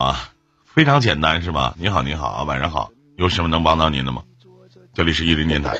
[0.00, 0.32] 啊，
[0.64, 1.74] 非常简单是吧？
[1.78, 4.24] 你好，你好啊，晚上好，有什么能帮到您的吗？
[4.94, 5.76] 这里是伊林电台。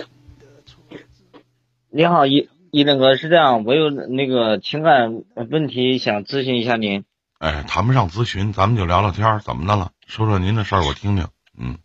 [1.88, 7.06] 你好，伊伊林哥，是这样，我有那个情感问题想咨询一下您。
[7.38, 9.92] 哎，谈不上咨询，咱们就聊聊天儿，怎么的了？
[10.06, 11.26] 说说您的事儿，我听听。
[11.58, 11.78] 嗯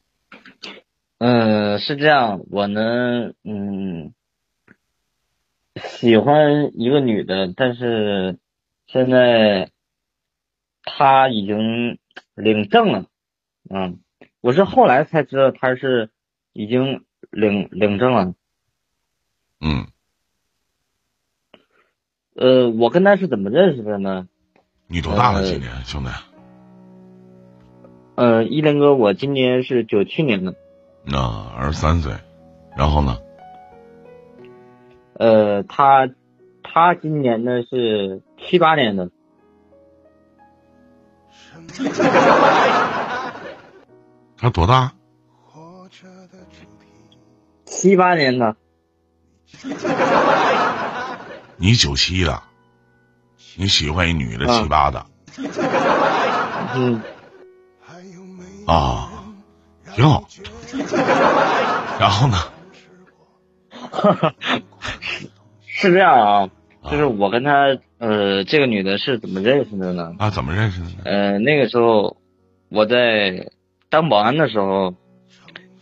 [1.19, 4.13] 嗯，是这样，我呢，嗯，
[5.81, 8.37] 喜欢一个女的，但是
[8.87, 9.71] 现在
[10.83, 11.97] 她已经
[12.35, 13.05] 领证了，
[13.69, 13.99] 嗯，
[14.41, 16.11] 我是后来才知道他是
[16.53, 18.33] 已经领领证了。
[19.61, 19.87] 嗯，
[22.35, 24.27] 呃，我跟他是怎么认识的呢？
[24.87, 25.39] 你多大了？
[25.39, 26.09] 呃今年，兄弟？
[28.15, 30.55] 呃，伊林哥，我今年是九七年的，
[31.03, 32.13] 那二十三岁，
[32.77, 33.17] 然后呢？
[35.13, 36.09] 呃，他
[36.61, 39.09] 他今年呢是七八年的，
[44.37, 44.91] 他多大？
[47.65, 48.55] 七八年的，
[51.57, 52.41] 你九七的，
[53.55, 55.05] 你喜欢一女的啊七八的
[56.75, 57.01] 嗯，
[58.67, 59.09] 啊，
[59.95, 60.27] 挺好。
[61.99, 62.37] 然后呢？
[65.67, 66.49] 是这样啊，啊
[66.91, 70.13] 就是我跟她呃这个女的是怎么认识的呢？
[70.19, 70.93] 啊，怎么认识的呢？
[71.03, 72.17] 呃，那个时候
[72.69, 73.49] 我在
[73.89, 74.93] 当保安的时候，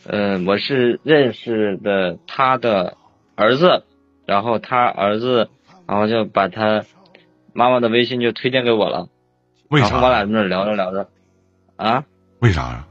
[0.06, 2.98] 呃，我是认识的她的
[3.36, 3.84] 儿子，
[4.26, 5.50] 然后她儿子，
[5.88, 6.84] 然后就把她
[7.54, 9.10] 妈妈的微信就推荐给我了，
[9.70, 11.10] 为啥然后我俩在那聊着聊着，
[11.76, 12.06] 啊，
[12.40, 12.88] 为啥呀？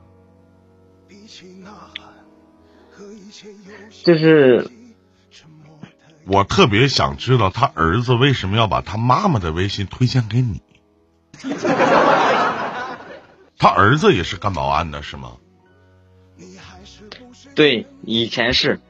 [4.04, 4.66] 就是
[6.26, 10.62] 我特别想知道他儿子为什么要把他妈妈的微信推荐给你。
[13.58, 15.32] 他儿子也是干保安的是吗？
[17.54, 18.80] 对，以前是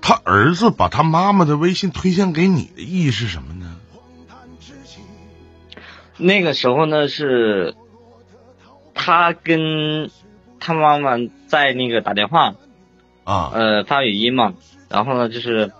[0.00, 3.76] 他儿子把他妈妈的微信推荐给你的意义是什么呢？
[6.16, 7.74] 那个时候呢是，
[8.94, 10.10] 他跟
[10.60, 11.16] 他妈妈
[11.48, 12.54] 在那个打电话，
[13.24, 14.54] 啊，呃，发语音嘛，
[14.88, 15.72] 然后呢，就是，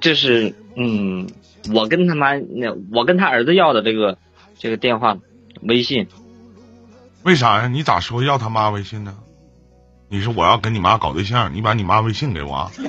[0.00, 1.28] 就是，嗯，
[1.74, 4.18] 我跟他妈，那我跟他儿子要的这个
[4.58, 5.16] 这个电话
[5.62, 6.06] 微信，
[7.24, 7.68] 为啥呀？
[7.68, 9.16] 你咋说要他妈微信呢？
[10.10, 12.70] 你说我要跟你妈搞对象，你把你妈微信给我啊。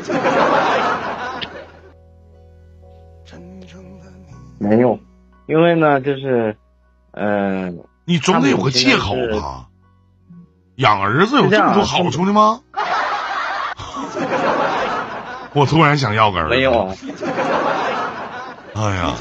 [4.59, 4.99] 没有，
[5.47, 6.57] 因为呢，就是，
[7.11, 9.68] 嗯、你总得有个借口吧？
[10.79, 12.61] 养儿子有这么多好处的吗？
[15.53, 16.55] 我突然想要个儿子。
[16.55, 16.95] 没有，
[18.75, 19.13] 哎呀，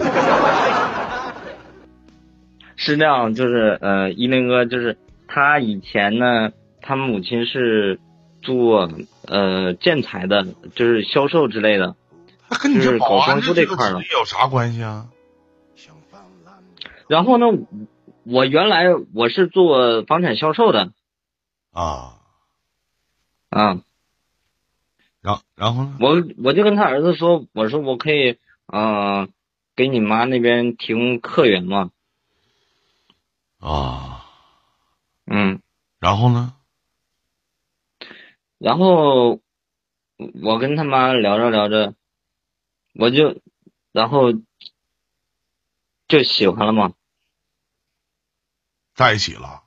[2.77, 7.99] 是这样，就是，呃，一林哥，就是他以前呢，他母亲是
[8.41, 8.89] 做
[9.27, 10.47] 呃建材的，
[10.77, 11.97] 就是销售之类的，
[12.49, 15.07] 那跟你这保安是这个搞装修这块儿的有啥关系啊？
[17.09, 17.47] 然后呢，
[18.25, 20.91] 我原来我是做房产销售的
[21.79, 22.19] 啊，
[23.51, 23.85] 啊，
[25.21, 25.97] 然然后呢？
[26.01, 29.29] 我我就跟他儿子说，我说我可以呃
[29.77, 31.93] 给你妈那边提供客源嘛，
[33.61, 34.27] 啊，
[35.27, 35.63] 嗯，
[36.01, 36.57] 然后呢？
[38.59, 39.41] 然后
[40.43, 41.95] 我跟他妈聊着聊着，
[42.95, 43.41] 我就
[43.93, 44.33] 然后
[46.09, 46.93] 就喜欢了嘛，
[48.97, 49.63] 在一起了，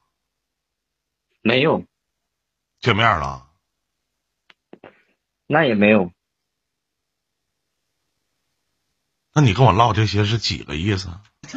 [1.41, 1.85] 没有，
[2.81, 3.45] 见面了，
[5.45, 6.11] 那也没有，
[9.33, 11.09] 那你跟我唠这些是几个意思？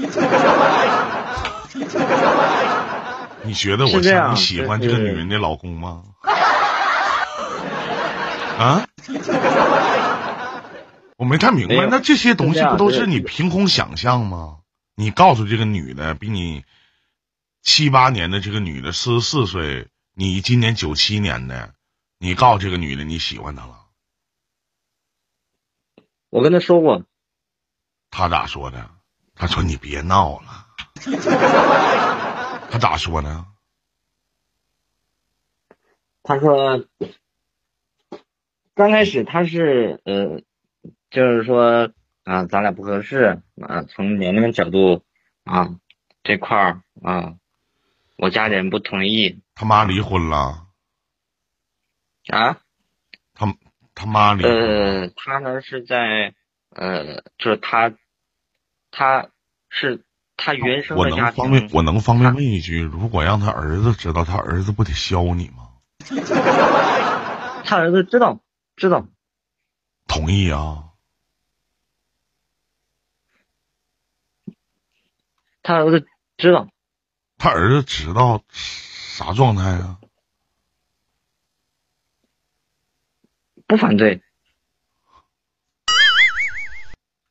[3.43, 6.05] 你觉得我是你喜欢这个女人的老公吗？
[8.59, 8.87] 啊？
[11.17, 14.59] 我没太明白，那这些东西不都是你凭空想象吗？
[14.95, 16.65] 你告诉这个女的，比你
[17.63, 21.75] 七八年的这个女的四十四岁，你今年九七年的，
[22.19, 23.87] 你告诉这个女的你喜欢她了，
[26.31, 27.05] 我跟她说过，
[28.11, 28.91] 她咋说的？
[29.35, 30.69] 她说你别闹了。
[32.71, 33.47] 她咋说呢？
[36.23, 36.87] 她说，
[38.75, 40.41] 刚开始她是呃，
[41.11, 41.91] 就是说
[42.23, 45.05] 啊，咱俩不合适啊，从年龄角度
[45.43, 45.75] 啊
[46.23, 47.35] 这块儿啊，
[48.17, 50.67] 我家里人不同意他妈离婚了，
[52.29, 52.59] 啊。
[53.35, 53.55] 他
[53.95, 55.03] 他妈离婚了。
[55.07, 56.35] 呃，他呢是在
[56.71, 57.93] 呃，就是他
[58.91, 59.29] 他
[59.69, 60.05] 是
[60.37, 61.71] 他原生我的家能方便。
[61.73, 65.71] 我能方便问一句，如果让他儿子知道，他儿子不得削你吗？
[67.65, 68.41] 他儿子知道
[68.77, 69.07] 知道，
[70.09, 70.91] 同意啊？
[75.63, 76.07] 他儿子
[76.37, 76.69] 知道，
[77.39, 78.43] 他儿子知道
[79.17, 79.97] 啥状态啊？
[83.69, 84.21] 不反对。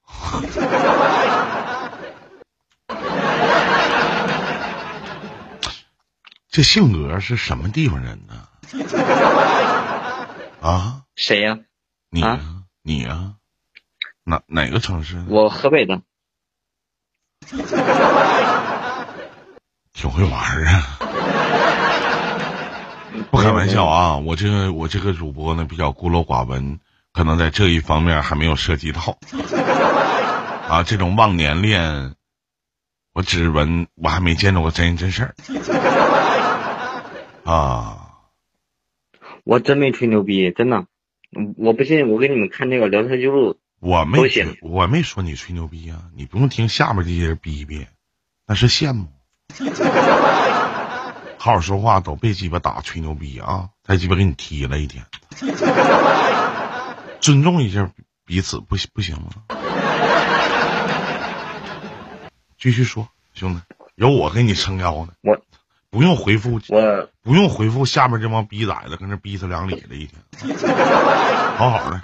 [6.50, 8.48] 这性格是什么地方人呢？
[10.62, 11.60] 啊，谁呀、
[12.10, 13.34] 你呀、啊你呀、
[14.24, 15.22] 哪哪个城市？
[15.28, 16.02] 我河北的。
[19.92, 20.98] 挺会玩儿啊！
[23.32, 26.80] 不开玩笑啊，我这个我这个主播呢比较孤陋寡闻，
[27.12, 29.18] 可能在这一方面还没有涉及到
[30.68, 30.84] 啊。
[30.84, 32.16] 这种忘年恋，
[33.14, 35.36] 我只闻我还没见着过真人真事儿
[37.46, 38.00] 啊。
[39.44, 40.86] 我真没吹牛逼，真的。
[41.36, 43.58] 嗯我不信，我给你们看那个聊天记录。
[43.80, 44.20] 我没
[44.62, 47.86] 我没说你吹牛逼啊，你不用听下面这些人逼逼，
[48.48, 49.08] 那是羡慕。
[51.44, 53.68] 好好说话，都别鸡巴打吹牛逼啊！
[53.84, 55.04] 再鸡巴给你踢了一天，
[57.20, 57.92] 尊重一下
[58.26, 59.30] 彼此，不行不行吗？
[62.58, 63.62] 继续说，兄弟，
[63.96, 65.12] 有我给你撑腰呢。
[65.22, 65.38] 我
[65.90, 70.22] 不用回复，我不用回复下面这帮逼崽子，跟那逼他两里的一天，
[71.58, 72.00] 好好的。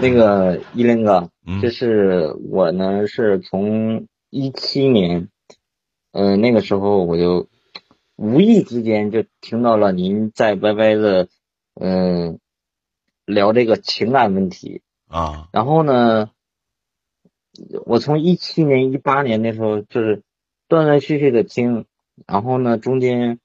[0.00, 5.28] 那个依林哥，嗯这是我呢，是从一七年，
[6.10, 7.46] 呃，那个时候我就
[8.16, 11.28] 无意之间就听到了您在 YY 的，
[11.74, 12.40] 嗯、
[13.24, 14.82] 聊这个情感问题。
[15.08, 16.30] 啊然后呢，
[17.84, 20.22] 我从一七年、一八年那时候就是
[20.66, 21.84] 断断续续的听，
[22.26, 23.38] 然后呢中间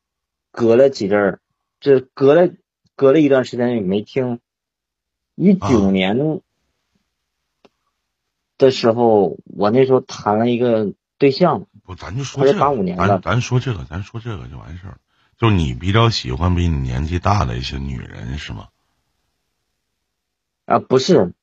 [0.51, 1.41] 隔了几阵儿，
[1.79, 2.53] 这隔了
[2.95, 4.39] 隔了一段时间也没听。
[5.35, 6.41] 一九啊年
[8.57, 14.97] 的时候，我那时候谈了一个对象，不，咱就说这个，85年咱咱说这个，咱说这个就完事儿了。
[15.37, 18.69] 就是你比较喜欢比你年纪大的一些女人是吗？
[20.65, 21.33] 啊，不是，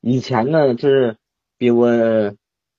[0.00, 1.18] 以前呢就是
[1.58, 2.34] 比我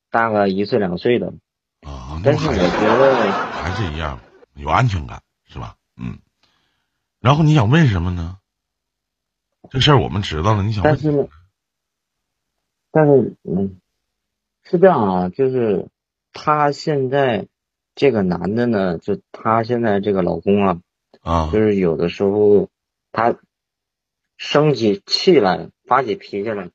[0.09, 1.33] 大个一岁两岁的，
[1.81, 4.19] 啊，但是我觉得还是一样，
[4.55, 5.75] 有安全感是吧？
[5.95, 6.19] 嗯。
[7.19, 8.37] 然后你想问什么呢？
[9.69, 11.29] 这事儿我们知道了，你想问但是，
[12.91, 13.79] 但是嗯，
[14.63, 15.87] 是这样啊，就是
[16.39, 17.47] 他现在
[17.95, 20.81] 这个男的呢，就他现在这个老公啊，
[21.21, 22.69] 啊就是有的时候
[23.11, 23.35] 他
[24.37, 26.69] 生起气来，发起脾气来，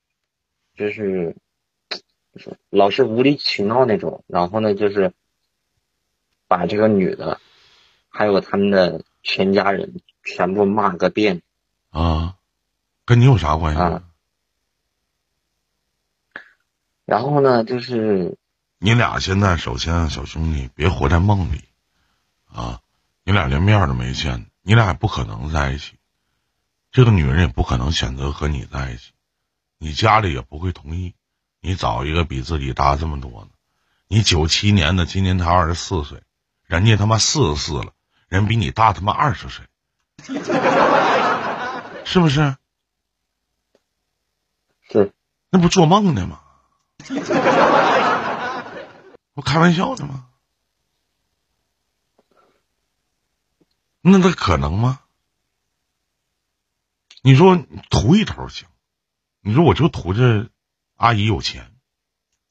[0.75, 1.37] 就是
[2.35, 5.13] 就是 老是无理取闹那种，然后呢，就是
[6.49, 7.41] 把这个女的，
[8.09, 11.41] 还有他们的全家人全部骂个遍。
[11.91, 12.37] 啊，
[13.05, 13.81] 跟你有啥关系？
[13.81, 14.09] 啊
[17.05, 18.39] 然后呢，就是
[18.85, 21.63] 你俩现在首先小兄弟别活在梦里
[22.53, 22.81] 啊！
[23.23, 26.01] 你俩连面儿都没见，你俩也不可能在一起。
[26.91, 29.13] 这个女人也不可能选择和你在一起，
[29.79, 31.15] 你家里也不会同意。
[31.61, 33.51] 你找一个比自己大这么多的，
[34.09, 36.21] 你九七年的，今年才二十四岁，
[36.67, 37.93] 人家他妈四十四了，
[38.27, 39.65] 人比你大他妈二十岁，
[42.05, 42.57] 是不是？
[44.91, 45.13] 是
[45.51, 46.41] 那不做梦呢吗？
[49.35, 50.29] 我开玩笑的吗？
[54.03, 55.01] 那他可能吗？
[57.23, 57.57] 你说
[57.89, 58.67] 图一头行，
[59.41, 60.51] 你说我就图这
[60.97, 61.73] 阿姨有钱，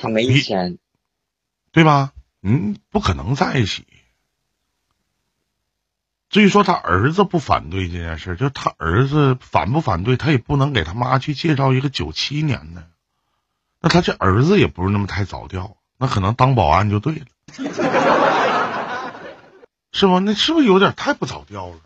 [0.00, 0.78] 他没钱，
[1.70, 2.12] 对吧？
[2.42, 3.86] 嗯，不可能在一起。
[6.28, 12.90] 至于说他儿子不反对这件事，就是他儿子反不反对，他也不能给他妈去介绍一个九七年的。
[13.82, 17.26] 那他这儿子也不是那么太早掉，那可能当保安就对了，
[19.92, 20.20] 是吧？
[20.20, 21.80] 那是不是有点太不早调了？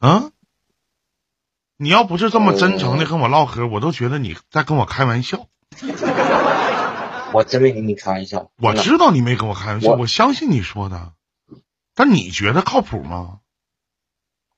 [0.00, 0.30] 啊？
[1.78, 5.46] 你要不是这么真诚的跟我唠嗑，我都觉得你在跟我开玩笑。
[7.32, 8.50] 我真没跟你开玩笑。
[8.56, 11.12] 我知道你没跟我开玩笑，我我相信你说的，
[11.94, 13.38] 但你觉得靠谱吗？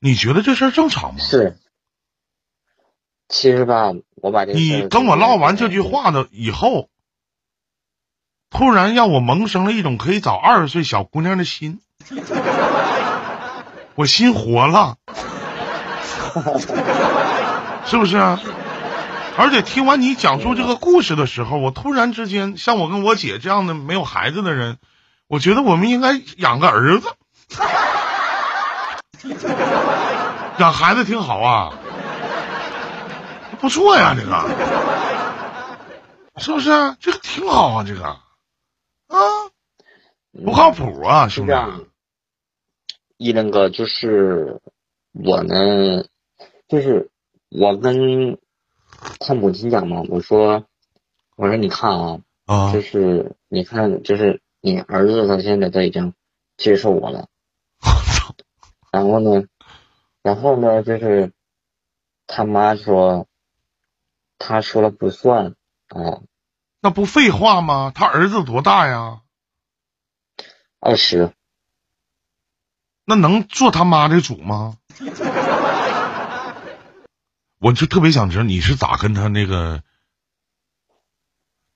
[0.00, 1.20] 你觉得这事儿正常吗？
[1.20, 1.58] 是，
[3.28, 6.88] 其实吧，我把这你跟我唠完这句，话的以后，
[8.50, 11.80] 突然让我萌生了一种可以找二十岁小姑娘的心，
[13.94, 14.96] 我心活了，
[17.84, 18.40] 是不是啊？
[19.36, 24.78] 而且听完你讲述这个故事的时候，我突然之间，像我跟我姐这样的没有孩子的人，
[25.28, 27.08] 我觉得我们应该养个儿子，
[30.58, 31.72] 养孩子挺好啊，
[33.60, 34.32] 不错呀，这个。
[36.40, 36.70] 是不是？
[37.00, 38.04] 这个挺好啊，这个。
[38.04, 39.18] 啊，
[40.44, 41.52] 不靠谱啊，兄弟。
[43.16, 44.60] 一那个就是
[45.12, 46.04] 我呢，
[46.68, 47.10] 就是
[47.50, 48.38] 我跟
[49.18, 50.64] 他母亲讲嘛，我说
[51.36, 56.14] 我说你看啊，啊，就是你看，就是你儿子他现在都已经
[56.56, 57.26] 接受我了，
[58.92, 59.44] 然后呢，
[60.22, 61.32] 然后呢，就是
[62.28, 63.26] 他妈说，
[64.38, 65.54] 他说了不算
[65.90, 66.22] 哦，
[66.80, 67.92] 那不废话吗？
[67.94, 69.20] 他儿子多大呀？
[70.80, 71.32] 二十。
[73.04, 74.76] 那能做他妈的主吗？
[77.58, 79.82] 我就特别想知道你是咋跟他那个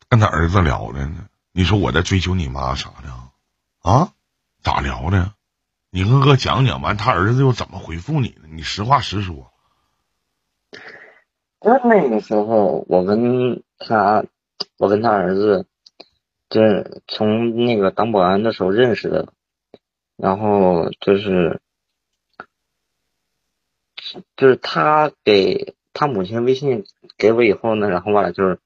[0.09, 1.27] 跟他儿子聊的呢？
[1.53, 4.13] 你说我在追求你妈啥的啊？
[4.63, 5.35] 咋聊的？
[5.91, 8.47] 你跟哥讲讲，完他儿子又怎么回复你呢？
[8.49, 9.52] 你实话实说。
[11.71, 14.25] 是那个时候，我跟他，
[14.79, 15.67] 我跟他儿子，
[16.49, 19.33] 就是从那个当保安的时候认识的。
[20.17, 21.61] 然后就是，
[24.37, 26.85] 就是他给他母亲微信
[27.17, 28.61] 给我以后呢，然后完了就是，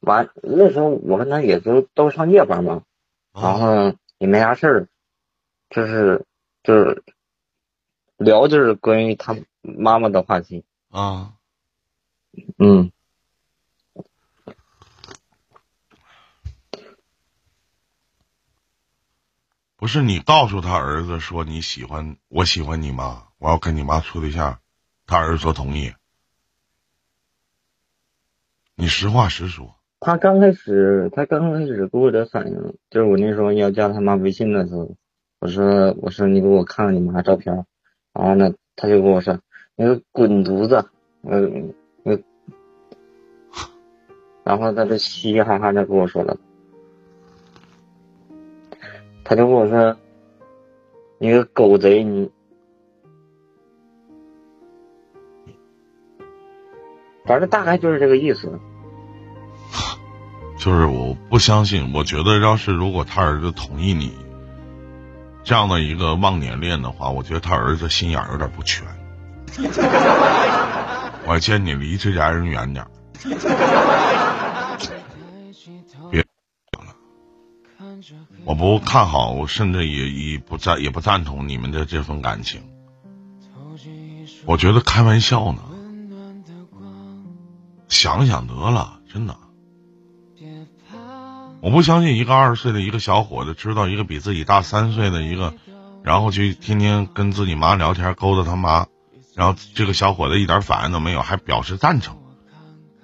[0.00, 2.82] 完那时候我跟他也都都上夜班嘛，
[3.32, 4.88] 然后也没啥事儿，
[5.70, 6.24] 就是
[6.62, 7.02] 就是
[8.16, 11.34] 聊就是关于他妈妈的话题啊，
[12.58, 12.90] 嗯。
[19.76, 24.58] 不是你告诉他儿子说你喜欢我喜欢你妈，我要跟你妈处对象，
[25.06, 25.92] 他儿子说同意。
[28.74, 29.76] 你实话实说。
[30.00, 34.96] 他刚开始，他刚开始给我的反应，就是我那时候要加他妈微信的时候，
[35.38, 37.54] 我说我说你给我看看你妈照片，
[38.12, 39.40] 然后呢，他就跟我说
[39.80, 40.90] 你个滚犊子，
[41.22, 41.72] 嗯
[42.04, 42.24] 嗯，
[44.42, 46.36] 然后他就嘻嘻哈哈的跟我说了。
[49.22, 49.96] 他就跟我说
[51.18, 52.28] ：“你个狗贼，你
[57.24, 58.58] 反正大概就是这个意思。”
[60.58, 64.12] 就是我不相信，我觉得要是如果他儿子同意你
[65.44, 68.84] 这样的一个忘年恋的话，我觉得他儿子心眼有点不全。
[71.26, 72.86] 我建议你离这家人远点。
[78.44, 82.62] 我不看好，甚至也也不赞也不赞同你们的这份感情。
[84.46, 85.60] 我觉得开玩笑呢，
[87.88, 89.36] 想想得了，真的。
[91.60, 95.54] 我不相信一个二十岁的一个小伙子知道一个比自己大三岁的一个，
[96.04, 98.86] 然后去天天跟自己妈聊天勾搭他妈，
[99.38, 102.16] 然后这个小伙子一点反应都没有，还表示赞成。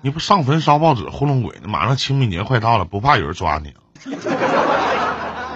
[0.00, 1.68] 你不上坟烧报纸糊弄鬼呢？
[1.68, 3.72] 马上清明节快到了，不怕有人抓你？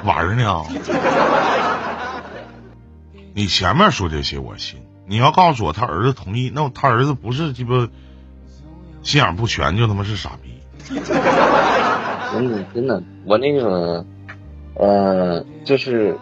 [0.04, 0.62] 玩呢？
[3.34, 7.88] 你前面说这些我信，你要告诉我他儿子同意，那他儿子不是鸡巴
[9.02, 10.60] 心眼不全，就他妈是傻逼。
[10.94, 14.06] 真的真的，我那个
[14.74, 16.16] 呃，就是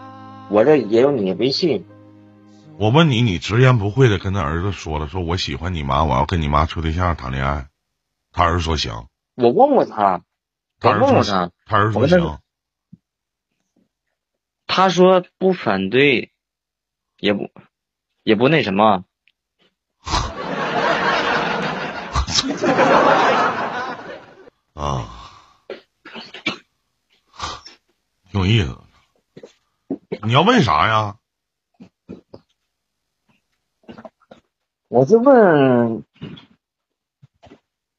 [0.49, 1.85] 我这也有你的微信。
[2.78, 7.68] 我问你，你直言不讳的跟他儿子说了，说我喜欢你妈，我要跟你妈处对象谈恋爱。
[8.33, 9.09] 他儿子说行。
[9.35, 10.21] 我问过他，
[10.78, 12.38] 他问过他，他儿子说行。
[14.66, 16.33] 他说不反对，
[17.18, 17.50] 也不
[18.23, 19.04] 也不那什么，
[24.75, 25.09] 啊，
[28.30, 28.78] 挺有意思。
[30.25, 31.16] 你要问啥呀？
[34.97, 36.05] 我就问，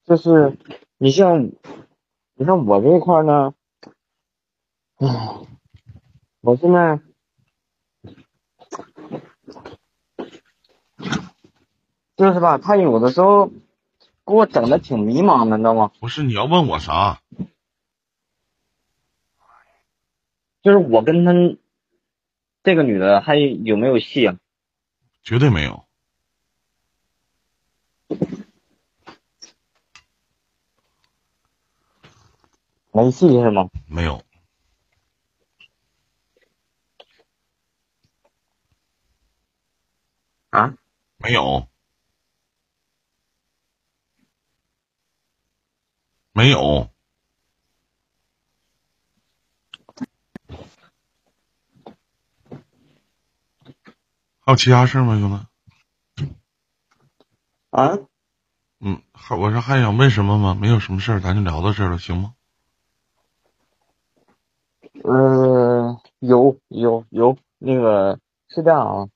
[0.04, 0.58] 就是
[0.98, 1.52] 你像
[2.34, 3.54] 你像我这一块呢，
[4.96, 5.08] 唉。
[6.42, 7.00] 我现在
[12.16, 13.48] 就是吧，他有的时候
[14.26, 15.92] 给我整的挺迷茫的，你知道吗？
[16.00, 17.22] 不是，你要问我啥？
[20.64, 21.32] 就是我跟他
[22.64, 24.40] 这个女的还有没有戏啊？
[25.22, 25.87] 绝对没有，
[32.98, 33.70] 没戏是吗？
[33.86, 34.24] 没有。
[40.50, 40.74] 啊，
[41.20, 41.68] 没有。
[46.34, 46.90] 没有。
[54.40, 56.26] 还有其他事吗，兄弟？
[57.70, 57.96] 啊？
[58.80, 60.56] 嗯，还我说还想问什么吗？
[60.60, 62.34] 没有什么事儿，咱就聊到这儿了，行吗？
[65.08, 69.10] 呃，有有有，那个是这样啊，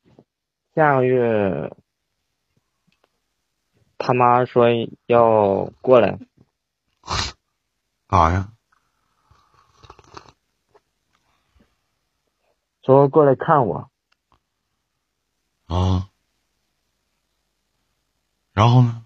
[0.74, 1.76] 下个月
[3.98, 4.68] 他妈说
[5.08, 6.18] 要过来，
[8.08, 8.54] 干啥呀？
[12.84, 13.92] 说过来看我，
[15.68, 16.10] 啊，
[18.54, 19.06] 然后呢？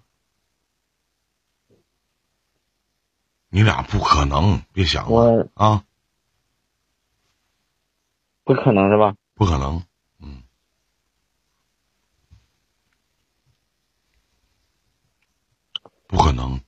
[3.48, 5.84] 你俩不可能，别想了我啊，
[8.46, 9.12] 不可能是吧？
[9.34, 9.82] 不可能，
[10.20, 10.40] 嗯，
[16.06, 16.60] 不可能，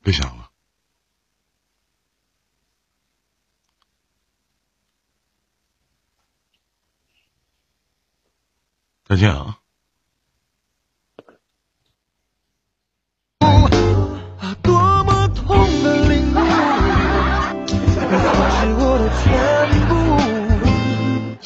[0.00, 0.48] 别想了。
[9.04, 9.58] 再见啊！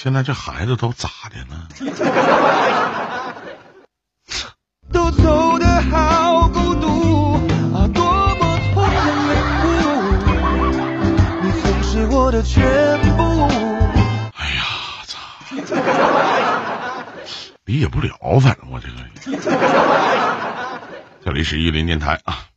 [0.09, 1.69] 现在这孩子都咋的呢？
[4.91, 7.35] 都走得好孤独
[7.77, 8.03] 啊，多
[8.37, 9.37] 么痛的领
[9.67, 9.69] 悟，
[11.43, 12.65] 你曾是我的全
[13.19, 13.21] 部。
[14.35, 14.65] 哎呀，
[15.05, 15.19] 操！
[17.67, 19.11] 理解不了，反正我这个人。
[21.23, 22.48] 这里是伊林电台啊。